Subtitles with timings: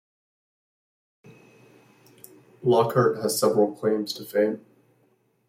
[2.63, 4.65] Lockhart has several claims to fame.